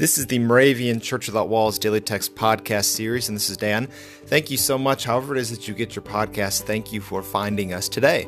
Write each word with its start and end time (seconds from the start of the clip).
This 0.00 0.16
is 0.16 0.28
the 0.28 0.38
Moravian 0.38 0.98
Church 0.98 1.26
Without 1.26 1.50
Walls 1.50 1.78
Daily 1.78 2.00
Text 2.00 2.34
podcast 2.34 2.86
series, 2.86 3.28
and 3.28 3.36
this 3.36 3.50
is 3.50 3.58
Dan. 3.58 3.86
Thank 4.24 4.50
you 4.50 4.56
so 4.56 4.78
much, 4.78 5.04
however, 5.04 5.36
it 5.36 5.40
is 5.40 5.50
that 5.50 5.68
you 5.68 5.74
get 5.74 5.94
your 5.94 6.02
podcast. 6.02 6.62
Thank 6.62 6.90
you 6.90 7.02
for 7.02 7.22
finding 7.22 7.74
us 7.74 7.86
today. 7.86 8.26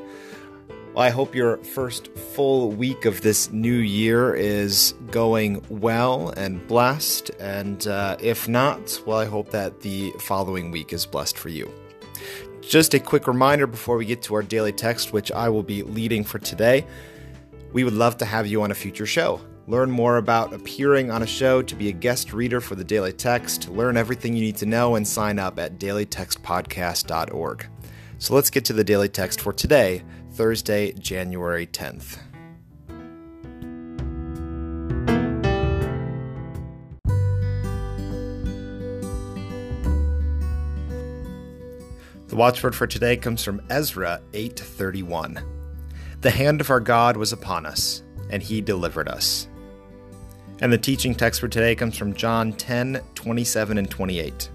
Well, 0.93 1.03
I 1.03 1.09
hope 1.09 1.35
your 1.35 1.57
first 1.65 2.09
full 2.09 2.73
week 2.73 3.07
of 3.07 3.23
this 3.23 3.51
new 3.53 3.73
year 3.73 4.35
is 4.35 4.93
going 5.11 5.65
well 5.71 6.35
and 6.37 6.67
blessed. 6.69 7.31
And 7.41 7.87
uh, 7.87 8.19
if 8.21 8.47
not, 8.47 9.01
well, 9.07 9.17
I 9.17 9.25
hope 9.25 9.49
that 9.53 9.81
the 9.81 10.13
following 10.19 10.73
week 10.73 10.93
is 10.93 11.07
blessed 11.07 11.39
for 11.39 11.49
you. 11.49 11.73
Just 12.61 12.93
a 12.93 13.01
quick 13.01 13.27
reminder 13.27 13.67
before 13.67 13.97
we 13.97 14.05
get 14.05 14.21
to 14.25 14.35
our 14.35 14.43
daily 14.43 14.73
text, 14.73 15.15
which 15.15 15.33
I 15.33 15.49
will 15.49 15.63
be 15.63 15.85
leading 15.85 16.23
for 16.23 16.39
today. 16.39 16.87
We 17.73 17.83
would 17.83 17.95
love 17.95 18.19
to 18.19 18.27
have 18.27 18.47
you 18.47 18.61
on 18.61 18.71
a 18.71 18.75
future 18.75 19.07
show. 19.07 19.41
Learn 19.69 19.91
more 19.91 20.17
about 20.17 20.53
appearing 20.53 21.11
on 21.11 21.23
a 21.23 21.27
show 21.27 21.63
to 21.63 21.77
be 21.77 21.89
a 21.89 21.93
guest 21.93 22.33
reader 22.33 22.61
for 22.61 22.75
the 22.75 22.83
Daily 22.83 23.13
Text, 23.13 23.69
learn 23.69 23.97
everything 23.97 24.35
you 24.35 24.43
need 24.43 24.57
to 24.57 24.67
know, 24.67 24.97
and 24.97 25.07
sign 25.07 25.39
up 25.39 25.59
at 25.59 25.79
dailytextpodcast.org. 25.79 27.67
So 28.19 28.35
let's 28.35 28.51
get 28.51 28.65
to 28.67 28.73
the 28.73 28.83
Daily 28.85 29.09
Text 29.09 29.41
for 29.41 29.53
today, 29.53 30.03
Thursday, 30.33 30.93
January 30.93 31.67
10th. 31.67 32.19
The 42.27 42.37
watchword 42.37 42.75
for 42.75 42.87
today 42.87 43.17
comes 43.17 43.45
from 43.45 43.61
Ezra 43.69 44.23
8:31. 44.33 45.41
The 46.23 46.31
hand 46.31 46.61
of 46.61 46.71
our 46.71 46.81
God 46.81 47.17
was 47.17 47.33
upon 47.33 47.67
us, 47.67 48.03
and 48.31 48.43
he 48.43 48.61
delivered 48.61 49.07
us. 49.07 49.49
And 50.61 50.73
the 50.73 50.79
teaching 50.79 51.15
text 51.15 51.41
for 51.41 51.49
today 51.49 51.75
comes 51.75 51.97
from 51.97 52.15
John 52.15 52.53
10 52.53 53.01
27 53.15 53.79
and 53.79 53.91
28. 53.91 54.51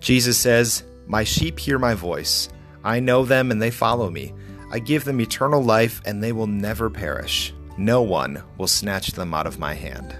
Jesus 0.00 0.38
says, 0.38 0.84
My 1.06 1.24
sheep 1.24 1.58
hear 1.58 1.78
my 1.78 1.94
voice. 1.94 2.48
I 2.84 3.00
know 3.00 3.24
them 3.24 3.50
and 3.50 3.60
they 3.60 3.70
follow 3.70 4.10
me. 4.10 4.32
I 4.70 4.78
give 4.78 5.04
them 5.04 5.20
eternal 5.20 5.62
life 5.62 6.00
and 6.04 6.22
they 6.22 6.32
will 6.32 6.46
never 6.46 6.90
perish. 6.90 7.52
No 7.78 8.02
one 8.02 8.42
will 8.58 8.68
snatch 8.68 9.12
them 9.12 9.34
out 9.34 9.46
of 9.46 9.58
my 9.58 9.74
hand. 9.74 10.16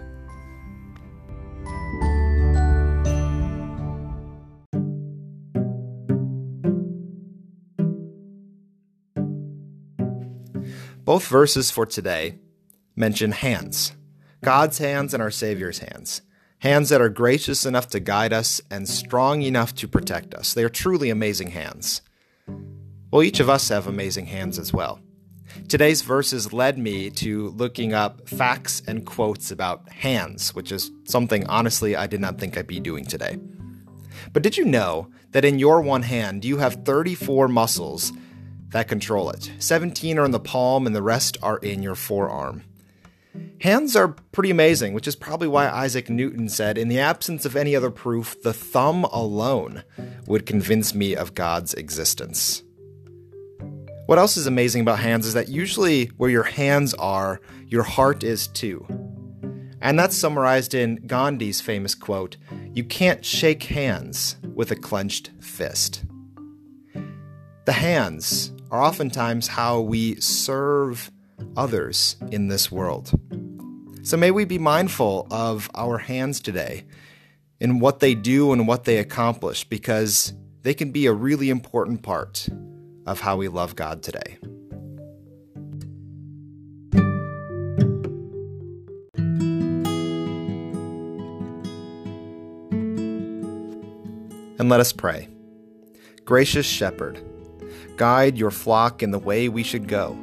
Both 11.05 11.29
verses 11.29 11.71
for 11.71 11.87
today 11.87 12.41
mention 12.97 13.31
hands. 13.31 13.93
God's 14.47 14.79
hands 14.79 15.13
and 15.13 15.21
our 15.21 15.33
Savior's 15.33 15.81
hands. 15.81 16.23
Hands 16.61 16.89
that 16.89 17.01
are 17.01 17.09
gracious 17.09 17.67
enough 17.67 17.89
to 17.89 17.99
guide 17.99 18.33
us 18.33 18.61
and 18.71 18.89
strong 18.89 19.43
enough 19.43 19.75
to 19.75 19.89
protect 19.89 20.35
us. 20.35 20.55
They 20.55 20.63
are 20.63 20.69
truly 20.69 21.11
amazing 21.11 21.51
hands. 21.51 22.01
Well, 23.11 23.25
each 23.25 23.41
of 23.41 23.51
us 23.51 23.71
have 23.71 23.89
amazing 23.89 24.27
hands 24.27 24.61
as 24.61 24.73
well. 24.73 25.01
Today's 25.67 26.03
verses 26.03 26.53
led 26.53 26.79
me 26.79 27.11
to 27.11 27.49
looking 27.57 27.93
up 27.93 28.29
facts 28.29 28.83
and 28.87 29.05
quotes 29.05 29.51
about 29.51 29.89
hands, 29.89 30.55
which 30.55 30.71
is 30.71 30.93
something 31.07 31.45
honestly 31.49 31.97
I 31.97 32.07
did 32.07 32.21
not 32.21 32.39
think 32.39 32.57
I'd 32.57 32.69
be 32.69 32.79
doing 32.79 33.05
today. 33.05 33.41
But 34.33 34.45
did 34.45 34.57
you 34.57 34.65
know 34.65 35.09
that 35.33 35.45
in 35.45 35.59
your 35.59 35.81
one 35.81 36.05
hand 36.05 36.45
you 36.45 36.59
have 36.59 36.85
34 36.85 37.49
muscles 37.49 38.13
that 38.69 38.87
control 38.87 39.29
it? 39.29 39.51
17 39.59 40.21
are 40.21 40.25
in 40.25 40.31
the 40.31 40.39
palm 40.39 40.87
and 40.87 40.95
the 40.95 41.03
rest 41.03 41.37
are 41.43 41.59
in 41.59 41.83
your 41.83 41.97
forearm. 41.97 42.63
Hands 43.61 43.97
are 43.97 44.09
pretty 44.33 44.51
amazing, 44.51 44.93
which 44.93 45.09
is 45.09 45.17
probably 45.17 45.49
why 45.49 45.69
Isaac 45.69 46.11
Newton 46.11 46.49
said, 46.49 46.77
In 46.77 46.89
the 46.89 47.01
absence 47.01 47.45
of 47.45 47.57
any 47.57 47.75
other 47.75 47.91
proof, 47.91 48.41
the 48.43 48.53
thumb 48.53 49.05
alone 49.05 49.83
would 50.27 50.47
convince 50.47 50.95
me 50.95 51.17
of 51.17 51.35
God's 51.35 51.73
existence. 51.75 52.63
What 54.07 54.19
else 54.19 54.37
is 54.37 54.47
amazing 54.47 54.83
about 54.83 55.01
hands 55.01 55.27
is 55.27 55.35
that 55.35 55.49
usually 55.49 56.07
where 56.17 56.31
your 56.31 56.45
hands 56.45 56.95
are, 56.95 57.41
your 57.67 57.83
heart 57.83 58.23
is 58.23 58.47
too. 58.47 58.87
And 59.81 59.99
that's 59.99 60.17
summarized 60.17 60.75
in 60.75 61.07
Gandhi's 61.07 61.61
famous 61.61 61.95
quote 61.95 62.37
You 62.73 62.85
can't 62.85 63.25
shake 63.25 63.65
hands 63.65 64.37
with 64.55 64.71
a 64.71 64.77
clenched 64.77 65.31
fist. 65.41 66.05
The 67.65 67.73
hands 67.73 68.53
are 68.71 68.83
oftentimes 68.83 69.49
how 69.49 69.81
we 69.81 70.21
serve 70.21 71.11
others 71.57 72.17
in 72.31 72.49
this 72.49 72.71
world. 72.71 73.11
So 74.03 74.17
may 74.17 74.31
we 74.31 74.45
be 74.45 74.59
mindful 74.59 75.27
of 75.31 75.69
our 75.75 75.99
hands 75.99 76.41
today 76.41 76.85
in 77.59 77.81
what 77.81 78.01
they 78.01 78.15
do 78.15 78.53
and 78.53 78.69
what 78.69 78.85
they 78.85 78.99
accomplish 78.99 79.65
because 79.65 80.33
they 80.63 80.75
can 80.75 80.93
be 80.93 81.07
a 81.07 81.13
really 81.13 81.51
important 81.51 82.03
part 82.03 82.49
of 83.07 83.21
how 83.21 83.37
we 83.37 83.49
love 83.49 83.75
God 83.75 84.03
today. 84.03 84.39
And 94.59 94.69
let 94.69 94.81
us 94.81 94.93
pray. 94.93 95.29
Gracious 96.25 96.67
Shepherd, 96.67 97.21
guide 97.97 98.37
your 98.37 98.51
flock 98.51 99.03
in 99.03 99.11
the 99.11 99.19
way 99.19 99.49
we 99.49 99.63
should 99.63 99.87
go 99.87 100.19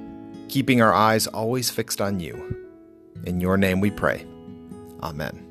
keeping 0.53 0.83
our 0.83 0.93
eyes 0.93 1.25
always 1.25 1.71
fixed 1.71 1.99
on 1.99 2.19
you. 2.19 2.55
In 3.25 3.41
your 3.41 3.57
name 3.57 3.79
we 3.79 3.89
pray. 3.89 4.23
Amen. 5.01 5.43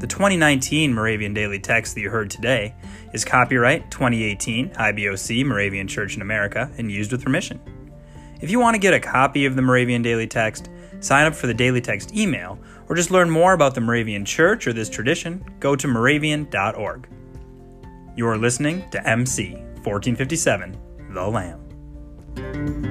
The 0.00 0.06
2019 0.06 0.92
Moravian 0.92 1.32
Daily 1.32 1.58
Text 1.58 1.94
that 1.94 2.02
you 2.02 2.10
heard 2.10 2.28
today 2.28 2.74
is 3.14 3.24
copyright 3.24 3.90
2018 3.90 4.68
IBOC 4.68 5.46
Moravian 5.46 5.88
Church 5.88 6.14
in 6.14 6.20
America 6.20 6.70
and 6.76 6.92
used 6.92 7.10
with 7.10 7.24
permission. 7.24 7.58
If 8.42 8.50
you 8.50 8.60
want 8.60 8.74
to 8.74 8.78
get 8.78 8.92
a 8.92 9.00
copy 9.00 9.46
of 9.46 9.56
the 9.56 9.62
Moravian 9.62 10.02
Daily 10.02 10.26
Text, 10.26 10.68
sign 11.04 11.26
up 11.26 11.34
for 11.34 11.46
the 11.46 11.54
Daily 11.54 11.80
Text 11.80 12.14
email, 12.14 12.58
or 12.88 12.96
just 12.96 13.10
learn 13.10 13.28
more 13.28 13.52
about 13.52 13.74
the 13.74 13.80
Moravian 13.80 14.24
Church 14.24 14.66
or 14.66 14.72
this 14.72 14.88
tradition, 14.88 15.44
go 15.60 15.76
to 15.76 15.86
moravian.org. 15.86 17.08
You 18.16 18.26
are 18.28 18.38
listening 18.38 18.88
to 18.90 19.06
MC 19.06 19.54
1457, 19.84 20.76
The 21.10 21.26
Lamb. 21.26 22.83